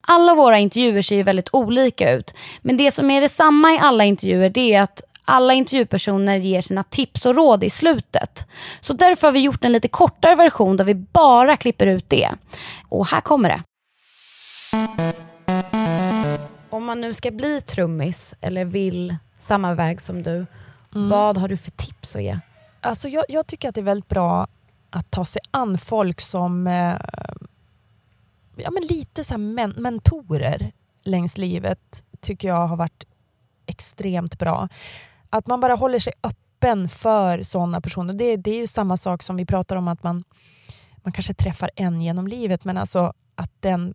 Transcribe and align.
Alla 0.00 0.34
våra 0.34 0.58
intervjuer 0.58 1.02
ser 1.02 1.16
ju 1.16 1.22
väldigt 1.22 1.48
olika 1.52 2.12
ut. 2.12 2.34
Men 2.62 2.76
det 2.76 2.90
som 2.90 3.10
är 3.10 3.20
detsamma 3.20 3.72
i 3.72 3.78
alla 3.78 4.04
intervjuer 4.04 4.50
det 4.50 4.74
är 4.74 4.82
att 4.82 5.02
alla 5.24 5.54
intervjupersoner 5.54 6.36
ger 6.36 6.60
sina 6.60 6.84
tips 6.84 7.26
och 7.26 7.34
råd 7.34 7.64
i 7.64 7.70
slutet. 7.70 8.46
Så 8.80 8.92
därför 8.92 9.26
har 9.28 9.32
vi 9.32 9.40
gjort 9.40 9.64
en 9.64 9.72
lite 9.72 9.88
kortare 9.88 10.34
version 10.34 10.76
där 10.76 10.84
vi 10.84 10.94
bara 10.94 11.56
klipper 11.56 11.86
ut 11.86 12.08
det. 12.08 12.30
Och 12.88 13.06
här 13.06 13.20
kommer 13.20 13.48
det. 13.48 13.62
Om 16.70 16.84
man 16.84 17.00
nu 17.00 17.14
ska 17.14 17.30
bli 17.30 17.60
trummis 17.60 18.34
eller 18.40 18.64
vill 18.64 19.16
samma 19.38 19.74
väg 19.74 20.00
som 20.00 20.22
du, 20.22 20.46
vad 20.90 21.36
har 21.36 21.48
du 21.48 21.56
för 21.56 21.70
tips 21.70 22.16
att 22.16 22.22
ge? 22.22 22.38
Alltså 22.80 23.08
jag, 23.08 23.24
jag 23.28 23.46
tycker 23.46 23.68
att 23.68 23.74
det 23.74 23.80
är 23.80 23.82
väldigt 23.82 24.08
bra 24.08 24.48
att 24.90 25.10
ta 25.10 25.24
sig 25.24 25.42
an 25.50 25.78
folk 25.78 26.20
som 26.20 26.66
eh, 26.66 26.94
ja, 28.60 28.70
men 28.70 28.82
lite 28.82 29.24
så 29.24 29.34
här 29.34 29.38
men, 29.38 29.70
mentorer 29.70 30.72
längs 31.02 31.38
livet 31.38 32.04
tycker 32.20 32.48
jag 32.48 32.66
har 32.66 32.76
varit 32.76 33.04
extremt 33.66 34.38
bra. 34.38 34.68
Att 35.30 35.46
man 35.46 35.60
bara 35.60 35.74
håller 35.74 35.98
sig 35.98 36.12
öppen 36.22 36.88
för 36.88 37.42
sådana 37.42 37.80
personer. 37.80 38.14
Det, 38.14 38.36
det 38.36 38.50
är 38.50 38.58
ju 38.58 38.66
samma 38.66 38.96
sak 38.96 39.22
som 39.22 39.36
vi 39.36 39.46
pratar 39.46 39.76
om 39.76 39.88
att 39.88 40.02
man, 40.02 40.24
man 40.96 41.12
kanske 41.12 41.34
träffar 41.34 41.70
en 41.76 42.00
genom 42.00 42.26
livet 42.26 42.64
men 42.64 42.78
alltså 42.78 43.12
att 43.34 43.52
den, 43.60 43.94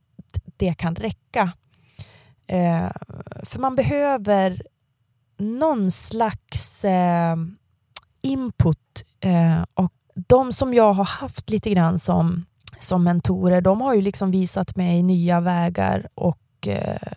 det 0.57 0.73
kan 0.73 0.95
räcka. 0.95 1.51
Eh, 2.47 2.89
för 3.43 3.59
man 3.59 3.75
behöver 3.75 4.63
någon 5.37 5.91
slags 5.91 6.85
eh, 6.85 7.35
input 8.21 9.03
eh, 9.19 9.63
och 9.73 9.93
de 10.15 10.53
som 10.53 10.73
jag 10.73 10.93
har 10.93 11.05
haft 11.05 11.49
lite 11.49 11.69
grann 11.69 11.99
som, 11.99 12.45
som 12.79 13.03
mentorer, 13.03 13.61
de 13.61 13.81
har 13.81 13.93
ju 13.93 14.01
liksom 14.01 14.31
visat 14.31 14.75
mig 14.75 15.03
nya 15.03 15.39
vägar 15.39 16.07
och, 16.15 16.67
eh, 16.67 17.11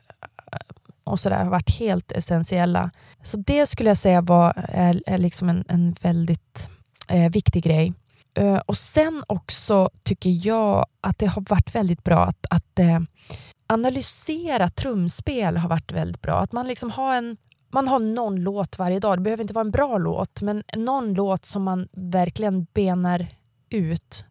och 1.05 1.21
sådär, 1.21 1.45
har 1.45 1.51
varit 1.51 1.79
helt 1.79 2.13
essentiella. 2.13 2.91
Så 3.23 3.37
det 3.37 3.67
skulle 3.67 3.91
jag 3.91 3.97
säga 3.97 4.21
var 4.21 4.53
är, 4.57 5.03
är 5.07 5.19
liksom 5.19 5.49
en, 5.49 5.65
en 5.69 5.93
väldigt 5.93 6.69
eh, 7.09 7.31
viktig 7.31 7.65
grej. 7.65 7.93
Eh, 8.35 8.57
och 8.57 8.77
sen 8.77 9.25
också 9.27 9.91
tycker 10.03 10.47
jag 10.47 10.87
att 11.01 11.19
det 11.19 11.27
har 11.27 11.45
varit 11.49 11.75
väldigt 11.75 12.05
bra 12.05 12.25
att, 12.25 12.47
att 12.51 12.79
eh, 12.79 13.01
analysera 13.67 14.69
trumspel 14.69 15.57
har 15.57 15.69
varit 15.69 15.93
väldigt 15.93 16.23
bra. 16.23 16.41
Att 16.41 16.53
man 16.53 16.69
liksom 16.69 16.91
har 16.91 17.15
en 17.15 17.37
man 17.71 17.89
har 17.89 17.99
någon 17.99 18.41
låt 18.41 18.79
varje 18.79 19.01
dag. 19.01 19.19
Det 19.19 19.23
behöver 19.23 19.45
inte 19.45 19.55
vara 19.55 19.65
en 19.65 19.71
bra 19.71 19.99
låt, 19.99 20.43
men 20.43 20.63
någon 20.77 21.15
låt 21.15 21.45
som 21.45 21.63
man 21.63 21.89
verkligen 21.93 22.67
benar 22.75 23.27
ut. 23.71 24.25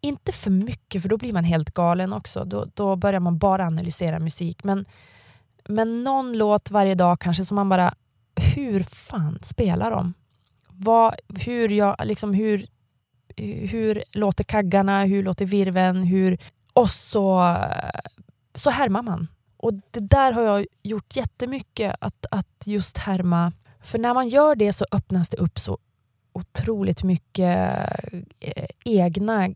Inte 0.00 0.32
för 0.32 0.50
mycket, 0.50 1.02
för 1.02 1.08
då 1.08 1.16
blir 1.16 1.32
man 1.32 1.44
helt 1.44 1.74
galen 1.74 2.12
också. 2.12 2.44
Då, 2.44 2.66
då 2.74 2.96
börjar 2.96 3.20
man 3.20 3.38
bara 3.38 3.66
analysera 3.66 4.18
musik. 4.18 4.64
Men, 4.64 4.84
men 5.68 6.04
någon 6.04 6.38
låt 6.38 6.70
varje 6.70 6.94
dag 6.94 7.20
kanske 7.20 7.44
som 7.44 7.54
man 7.54 7.68
bara, 7.68 7.94
hur 8.54 8.82
fan 8.82 9.38
spelar 9.42 9.90
de? 9.90 10.14
Vad, 10.68 11.14
hur, 11.28 11.68
jag, 11.68 11.96
liksom 12.04 12.34
hur, 12.34 12.66
hur 13.66 14.04
låter 14.12 14.44
kaggarna? 14.44 15.04
Hur 15.04 15.22
låter 15.22 15.44
virven? 15.44 16.02
Hur, 16.02 16.38
och 16.72 16.90
så, 16.90 17.56
så 18.54 18.70
härmar 18.70 19.02
man. 19.02 19.28
Och 19.56 19.74
det 19.90 20.00
där 20.00 20.32
har 20.32 20.42
jag 20.42 20.66
gjort 20.82 21.16
jättemycket, 21.16 21.94
att, 22.00 22.26
att 22.30 22.62
just 22.64 22.98
härma. 22.98 23.52
För 23.80 23.98
när 23.98 24.14
man 24.14 24.28
gör 24.28 24.54
det 24.54 24.72
så 24.72 24.86
öppnas 24.92 25.30
det 25.30 25.36
upp 25.36 25.58
så 25.58 25.78
otroligt 26.32 27.02
mycket 27.02 27.88
eh, 28.40 28.66
egna, 28.84 29.48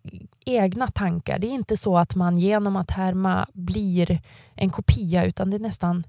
egna 0.45 0.89
tankar. 0.89 1.39
Det 1.39 1.47
är 1.47 1.55
inte 1.55 1.77
så 1.77 1.99
att 1.99 2.15
man 2.15 2.39
genom 2.39 2.77
att 2.77 2.91
härma 2.91 3.47
blir 3.53 4.21
en 4.55 4.71
kopia 4.71 5.25
utan 5.25 5.51
det 5.51 5.57
är 5.57 5.61
nästan 5.61 6.05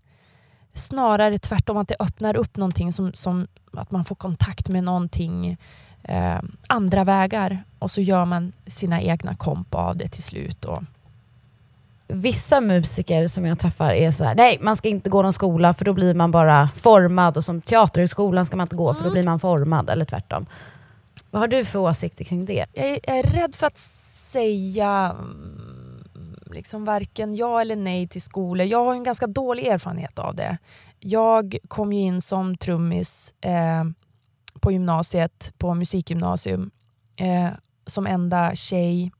snarare 0.74 1.40
tvärtom 1.40 1.78
att 1.78 1.88
det 1.88 1.96
öppnar 2.00 2.36
upp 2.36 2.58
någonting 2.58 2.94
som, 2.94 3.14
som 3.14 3.48
att 3.72 3.92
man 3.92 4.06
får 4.06 4.16
kontakt 4.16 4.70
med 4.70 4.84
någonting 4.84 5.58
eh, 6.04 6.40
andra 6.68 7.04
vägar 7.04 7.64
och 7.80 7.92
så 7.92 8.02
gör 8.02 8.26
man 8.26 8.52
sina 8.68 9.02
egna 9.02 9.36
komp 9.36 9.76
av 9.76 9.98
det 9.98 10.08
till 10.08 10.24
slut. 10.24 10.66
Och, 10.66 10.84
Vissa 12.16 12.62
musiker 12.62 13.28
som 13.28 13.46
jag 13.46 13.60
träffar 13.60 13.94
är 13.94 14.12
så 14.12 14.24
här, 14.24 14.36
nej 14.36 14.58
man 14.62 14.76
ska 14.76 14.88
inte 14.90 15.10
gå 15.10 15.22
någon 15.22 15.34
skola 15.34 15.74
för 15.74 15.86
då 15.86 15.94
blir 15.94 16.14
man 16.14 16.32
bara 16.32 16.70
formad 16.76 17.38
och 17.38 17.46
som 17.46 17.62
teaterhögskolan 17.62 18.46
ska 18.46 18.58
man 18.58 18.66
inte 18.66 18.76
gå 18.76 18.94
för 18.94 19.04
då 19.04 19.12
blir 19.12 19.24
man 19.24 19.40
formad 19.40 19.90
eller 19.90 20.06
tvärtom. 20.06 20.46
Vad 21.32 21.40
har 21.40 21.48
du 21.48 21.66
för 21.66 21.80
åsikter 21.80 22.24
kring 22.26 22.46
det? 22.46 22.66
jag 22.74 22.86
är- 22.86 23.00
är 23.20 23.24
rädd 23.24 23.56
för 23.56 23.68
att 23.68 23.78
säga 23.78 25.16
mm, 25.20 26.36
liksom 26.52 26.86
varken 26.86 27.36
ja 27.36 27.62
eller 27.62 27.76
nej 27.76 28.08
till 28.08 28.22
skolor. 28.22 28.66
Jag 28.68 28.86
har 28.86 28.94
en 28.94 29.04
ganska 29.04 29.28
dålig 29.28 29.68
erfarenhet 29.68 30.20
av 30.20 30.36
det. 30.36 30.58
Jag 31.00 31.58
kom 31.68 31.94
ju 31.94 32.00
in 32.02 32.22
som 32.22 32.58
trummis 32.58 33.34
eh, 33.42 33.84
på 34.60 34.72
gymnasiet, 34.72 35.54
på 35.58 35.74
musikgymnasium, 35.74 36.72
eh, 37.16 37.50
som 37.86 38.08
enda 38.08 38.56
tjej 38.56 39.12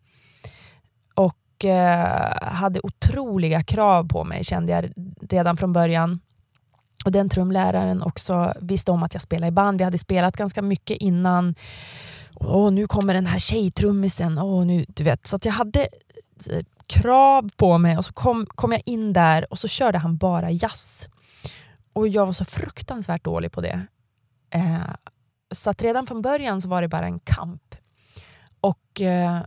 och 1.66 1.72
eh, 1.72 2.34
hade 2.42 2.80
otroliga 2.84 3.64
krav 3.64 4.08
på 4.08 4.24
mig 4.24 4.44
kände 4.44 4.72
jag 4.72 4.92
redan 5.30 5.58
från 5.58 5.74
början. 5.74 6.20
Och 7.06 7.12
den 7.12 7.30
trumläraren 7.30 8.02
också 8.02 8.54
visste 8.62 8.92
om 8.92 9.04
att 9.04 9.14
jag 9.14 9.22
spelade 9.22 9.48
i 9.48 9.52
band. 9.52 9.78
Vi 9.78 9.84
hade 9.84 9.98
spelat 9.98 10.38
ganska 10.38 10.62
mycket 10.62 10.98
innan. 10.98 11.56
Åh, 12.36 12.72
nu 12.72 12.88
kommer 12.88 13.14
den 13.14 13.26
här 13.26 13.40
tjejtrummisen. 13.40 14.40
Åh, 14.40 14.66
nu, 14.66 14.86
du 14.88 15.04
vet. 15.04 15.28
Så 15.28 15.36
att 15.36 15.46
jag 15.46 15.54
hade 15.54 15.82
eh, 16.50 16.66
krav 16.88 17.50
på 17.58 17.78
mig 17.78 17.98
och 17.98 18.06
så 18.06 18.14
kom, 18.14 18.46
kom 18.46 18.72
jag 18.72 18.82
in 18.86 19.14
där 19.14 19.52
och 19.52 19.58
så 19.58 19.68
körde 19.68 19.98
han 19.98 20.18
bara 20.18 20.52
jazz. 20.52 21.08
Och 21.94 22.08
jag 22.08 22.26
var 22.26 22.34
så 22.34 22.46
fruktansvärt 22.46 23.24
dålig 23.24 23.52
på 23.52 23.62
det. 23.62 23.88
Eh, 24.50 24.96
så 25.52 25.70
att 25.70 25.82
redan 25.82 26.08
från 26.08 26.22
början 26.22 26.62
så 26.62 26.68
var 26.68 26.82
det 26.82 26.88
bara 26.88 27.06
en 27.06 27.20
kamp. 27.20 27.76
Och 28.62 29.02
eh, 29.02 29.42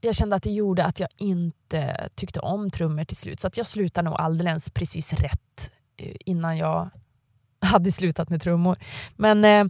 jag 0.00 0.14
kände 0.14 0.36
att 0.36 0.42
det 0.42 0.50
gjorde 0.50 0.84
att 0.84 1.00
jag 1.00 1.08
inte 1.16 2.08
tyckte 2.14 2.40
om 2.40 2.70
trummor 2.70 3.04
till 3.04 3.16
slut. 3.16 3.40
Så 3.40 3.46
att 3.46 3.56
jag 3.56 3.66
slutade 3.66 4.10
nog 4.10 4.20
alldeles 4.20 4.70
precis 4.70 5.12
rätt 5.12 5.70
eh, 5.96 6.16
innan 6.24 6.58
jag 6.58 6.90
hade 7.60 7.92
slutat 7.92 8.30
med 8.30 8.42
trummor. 8.42 8.78
Men 9.16 9.44
eh, 9.44 9.64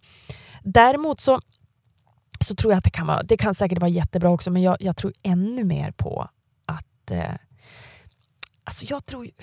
däremot 0.62 1.20
så, 1.20 1.40
så 2.40 2.54
tror 2.54 2.72
jag 2.72 2.78
att 2.78 2.84
det 2.84 2.90
kan, 2.90 3.06
vara, 3.06 3.22
det 3.22 3.36
kan 3.36 3.54
säkert 3.54 3.78
vara 3.78 3.90
jättebra 3.90 4.30
också, 4.30 4.50
men 4.50 4.62
jag, 4.62 4.76
jag 4.80 4.96
tror 4.96 5.12
ännu 5.22 5.64
mer 5.64 5.90
på 5.90 6.28
att... 6.66 7.10
Eh, 7.10 7.34
alltså 8.64 8.86
jag 8.88 9.06
tror... 9.06 9.30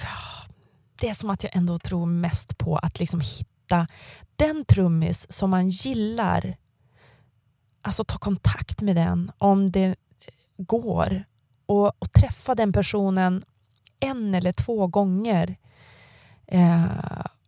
Det 0.98 1.10
är 1.10 1.14
som 1.14 1.30
att 1.30 1.44
jag 1.44 1.56
ändå 1.56 1.80
tror 1.80 2.06
mest 2.06 2.58
på 2.58 2.78
att 2.78 3.00
liksom 3.00 3.20
hitta 3.20 3.88
den 4.36 4.66
trummis 4.66 5.32
som 5.32 5.50
man 5.50 5.70
gillar. 5.70 6.58
Alltså 7.82 8.04
ta 8.04 8.18
kontakt 8.18 8.82
med 8.82 8.96
den 8.96 9.32
om 9.38 9.72
det 9.72 9.96
går 10.58 11.24
och, 11.66 11.88
och 11.88 12.12
träffa 12.12 12.56
den 12.56 12.74
personen 12.74 13.46
en 14.00 14.36
eller 14.36 14.52
två 14.52 14.88
gånger 14.88 15.56
eh, 16.48 16.86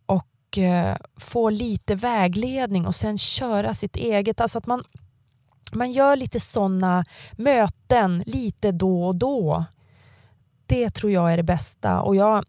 och 0.06 0.58
eh, 0.58 0.96
få 1.16 1.50
lite 1.50 1.94
vägledning 1.94 2.86
och 2.86 2.94
sen 2.94 3.18
köra 3.18 3.74
sitt 3.74 3.96
eget. 3.96 4.40
Alltså 4.40 4.58
att 4.58 4.66
man, 4.66 4.84
man 5.72 5.92
gör 5.92 6.16
lite 6.16 6.40
sådana 6.40 7.04
möten 7.32 8.22
lite 8.26 8.72
då 8.72 9.06
och 9.06 9.16
då 9.16 9.64
det 10.66 10.90
tror 10.90 11.12
jag 11.12 11.32
är 11.32 11.36
det 11.36 11.42
bästa. 11.42 12.00
Och 12.00 12.16
jag, 12.16 12.44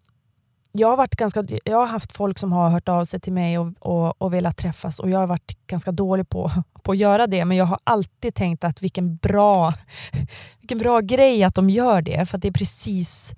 jag, 0.72 0.88
har 0.88 0.98
varit 0.98 1.16
ganska, 1.16 1.44
jag 1.66 1.78
har 1.78 1.86
haft 1.86 2.14
folk 2.14 2.40
som 2.40 2.52
har 2.52 2.70
hört 2.70 2.90
av 2.90 3.06
sig 3.06 3.20
till 3.20 3.34
mig 3.34 3.58
och, 3.58 3.74
och, 3.80 4.22
och 4.22 4.34
velat 4.34 4.58
träffas 4.58 5.00
och 5.00 5.10
jag 5.10 5.20
har 5.20 5.28
varit 5.28 5.68
ganska 5.68 5.92
dålig 5.92 6.30
på, 6.30 6.52
på 6.84 6.92
att 6.92 6.98
göra 6.98 7.28
det. 7.28 7.46
Men 7.46 7.58
jag 7.58 7.66
har 7.66 7.80
alltid 7.84 8.36
tänkt 8.36 8.64
att 8.64 8.82
vilken 8.82 9.16
bra, 9.16 9.74
vilken 10.60 10.78
bra 10.78 11.00
grej 11.00 11.44
att 11.44 11.56
de 11.56 11.70
gör 11.70 12.02
det. 12.02 12.26
För 12.26 12.38
det 12.38 12.48
är 12.48 12.52
precis 12.52 13.36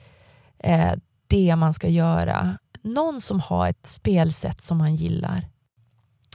eh, 0.59 0.91
det 1.27 1.55
man 1.55 1.73
ska 1.73 1.87
göra. 1.87 2.57
Någon 2.81 3.21
som 3.21 3.39
har 3.39 3.67
ett 3.67 3.87
spelsätt 3.87 4.61
som 4.61 4.77
man 4.77 4.95
gillar. 4.95 5.47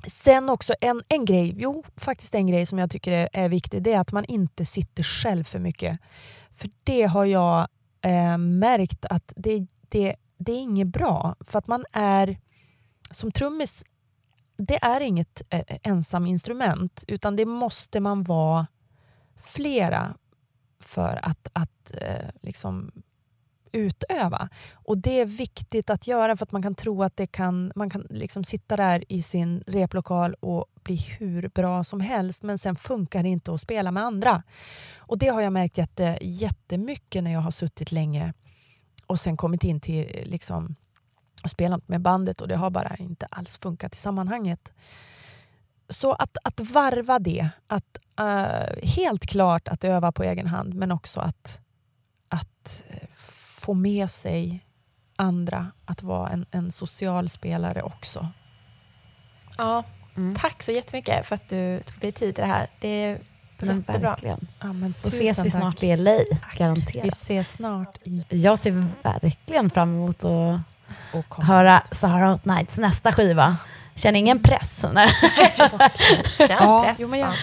Sen 0.06 0.48
också 0.48 0.74
en, 0.80 1.02
en 1.08 1.24
grej, 1.24 1.54
jo 1.56 1.84
faktiskt 1.96 2.34
en 2.34 2.46
grej 2.46 2.66
som 2.66 2.78
jag 2.78 2.90
tycker 2.90 3.12
är, 3.12 3.28
är 3.32 3.48
viktig, 3.48 3.82
det 3.82 3.92
är 3.92 4.00
att 4.00 4.12
man 4.12 4.24
inte 4.24 4.64
sitter 4.64 5.02
själv 5.02 5.44
för 5.44 5.58
mycket. 5.58 5.98
För 6.54 6.70
det 6.84 7.02
har 7.02 7.24
jag 7.24 7.68
eh, 8.02 8.38
märkt 8.38 9.06
att 9.10 9.32
det, 9.36 9.66
det, 9.88 10.16
det 10.38 10.52
är 10.52 10.60
inget 10.60 10.88
bra. 10.88 11.36
För 11.40 11.58
att 11.58 11.66
man 11.66 11.84
är, 11.92 12.38
som 13.10 13.32
trummis, 13.32 13.84
det 14.56 14.84
är 14.84 15.00
inget 15.00 15.42
eh, 15.50 15.76
ensam 15.82 16.26
instrument 16.26 17.04
utan 17.08 17.36
det 17.36 17.44
måste 17.44 18.00
man 18.00 18.22
vara 18.22 18.66
flera 19.36 20.16
för 20.80 21.18
att, 21.22 21.48
att 21.52 21.92
eh, 22.00 22.28
liksom 22.42 22.92
utöva. 23.72 24.48
Och 24.72 24.98
det 24.98 25.20
är 25.20 25.26
viktigt 25.26 25.90
att 25.90 26.06
göra 26.06 26.36
för 26.36 26.44
att 26.44 26.52
man 26.52 26.62
kan 26.62 26.74
tro 26.74 27.02
att 27.02 27.16
det 27.16 27.26
kan, 27.26 27.72
man 27.74 27.90
kan 27.90 28.06
liksom 28.10 28.44
sitta 28.44 28.76
där 28.76 29.04
i 29.08 29.22
sin 29.22 29.64
replokal 29.66 30.34
och 30.34 30.66
bli 30.82 30.96
hur 30.96 31.48
bra 31.48 31.84
som 31.84 32.00
helst 32.00 32.42
men 32.42 32.58
sen 32.58 32.76
funkar 32.76 33.22
det 33.22 33.28
inte 33.28 33.54
att 33.54 33.60
spela 33.60 33.90
med 33.90 34.02
andra. 34.02 34.42
Och 34.96 35.18
det 35.18 35.28
har 35.28 35.40
jag 35.40 35.52
märkt 35.52 35.78
jätte, 35.78 36.18
jättemycket 36.20 37.24
när 37.24 37.32
jag 37.32 37.40
har 37.40 37.50
suttit 37.50 37.92
länge 37.92 38.32
och 39.06 39.20
sen 39.20 39.36
kommit 39.36 39.64
in 39.64 39.80
till 39.80 40.22
liksom, 40.24 40.76
och 41.42 41.50
spelat 41.50 41.88
med 41.88 42.00
bandet 42.00 42.40
och 42.40 42.48
det 42.48 42.56
har 42.56 42.70
bara 42.70 42.96
inte 42.96 43.26
alls 43.26 43.58
funkat 43.58 43.94
i 43.94 43.96
sammanhanget. 43.96 44.72
Så 45.88 46.12
att, 46.12 46.36
att 46.44 46.60
varva 46.60 47.18
det, 47.18 47.48
att, 47.66 47.98
uh, 48.20 48.86
helt 48.96 49.26
klart 49.26 49.68
att 49.68 49.84
öva 49.84 50.12
på 50.12 50.22
egen 50.22 50.46
hand 50.46 50.74
men 50.74 50.92
också 50.92 51.20
att, 51.20 51.60
att 52.28 52.84
få 53.66 53.74
med 53.74 54.10
sig 54.10 54.66
andra 55.16 55.72
att 55.84 56.02
vara 56.02 56.30
en, 56.30 56.46
en 56.50 56.72
social 56.72 57.28
spelare 57.28 57.82
också. 57.82 58.28
Ja, 59.58 59.84
mm. 60.16 60.34
tack 60.34 60.62
så 60.62 60.72
jättemycket 60.72 61.26
för 61.26 61.34
att 61.34 61.48
du 61.48 61.80
tog 61.82 62.00
dig 62.00 62.12
tid 62.12 62.34
till 62.34 62.42
det 62.42 62.48
här. 62.48 62.70
Det 62.80 63.18
men 63.58 63.76
jättebra. 63.76 64.10
Verkligen. 64.10 64.46
Ja, 64.60 64.72
men 64.72 64.94
så 64.94 65.08
ses 65.08 65.44
vi 65.44 65.50
snart 65.50 65.82
i 65.82 65.96
LA, 65.96 66.18
garanterat. 66.56 67.04
Vi 67.04 67.08
ses 67.08 67.52
snart. 67.52 67.98
I... 68.04 68.24
Jag 68.28 68.58
ser 68.58 69.02
verkligen 69.02 69.70
fram 69.70 69.94
emot 69.94 70.24
att 70.24 70.60
höra 71.46 71.82
Sahara 71.92 72.32
Hot 72.32 72.44
Nights 72.44 72.78
nästa 72.78 73.12
skiva. 73.12 73.56
Känner 73.94 74.18
ingen 74.18 74.42
press? 74.42 74.80
Känn 74.80 75.78
press. 75.78 76.96
Jo, 76.98 77.08
men 77.08 77.20
jag... 77.20 77.34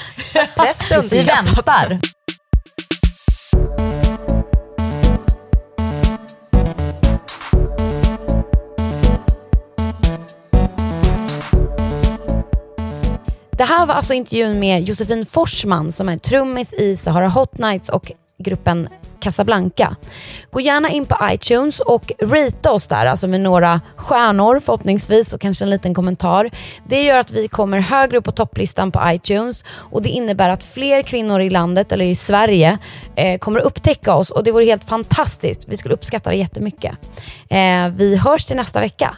press 0.56 1.13
vi 1.13 1.24
väntar. 1.24 2.00
Det 13.63 13.68
här 13.68 13.86
var 13.86 13.95
alltså 13.95 14.13
intervjun 14.13 14.60
med 14.60 14.83
Josefin 14.83 15.25
Forsman 15.25 15.92
som 15.92 16.10
är 16.10 16.18
trummis 16.18 16.74
i 16.74 16.98
Sahara 16.98 17.30
Hot 17.30 17.57
Nights 17.57 17.89
och 17.89 18.12
gruppen 18.38 18.88
Casablanca. 19.19 19.95
Gå 20.51 20.62
gärna 20.62 20.89
in 20.89 21.06
på 21.06 21.18
iTunes 21.24 21.80
och 21.80 22.12
rita 22.19 22.71
oss 22.71 22.88
där, 22.88 23.06
alltså 23.06 23.27
med 23.27 23.42
några 23.42 23.81
stjärnor 23.95 24.60
förhoppningsvis 24.60 25.33
och 25.33 25.42
kanske 25.42 25.65
en 25.65 25.69
liten 25.69 25.94
kommentar. 25.94 26.50
Det 26.88 27.04
gör 27.04 27.18
att 27.18 27.31
vi 27.31 27.48
kommer 27.48 27.80
högre 27.80 28.18
upp 28.18 28.25
på 28.25 28.31
topplistan 28.31 28.92
på 28.92 29.01
iTunes 29.06 29.63
och 29.68 30.01
det 30.01 30.10
innebär 30.10 30.50
att 30.50 30.63
fler 30.63 31.01
kvinnor 31.01 31.42
i 31.42 31.50
landet, 31.50 31.92
eller 31.92 32.06
i 32.06 32.15
Sverige, 32.15 32.77
eh, 33.15 33.38
kommer 33.38 33.60
att 33.60 33.65
upptäcka 33.65 34.15
oss 34.15 34.31
och 34.31 34.44
det 34.44 34.51
vore 34.51 34.65
helt 34.65 34.86
fantastiskt. 34.86 35.68
Vi 35.68 35.77
skulle 35.77 35.94
uppskatta 35.94 36.30
det 36.30 36.36
jättemycket. 36.36 36.92
Eh, 37.50 37.89
vi 37.95 38.15
hörs 38.15 38.45
till 38.45 38.57
nästa 38.57 38.80
vecka. 38.80 39.18